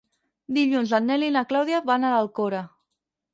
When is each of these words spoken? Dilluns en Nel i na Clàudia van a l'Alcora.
Dilluns 0.55 0.93
en 0.99 1.05
Nel 1.09 1.25
i 1.27 1.29
na 1.35 1.43
Clàudia 1.51 1.83
van 1.91 2.09
a 2.09 2.15
l'Alcora. 2.15 2.65